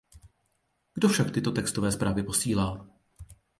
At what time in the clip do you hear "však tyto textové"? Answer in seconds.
1.09-1.91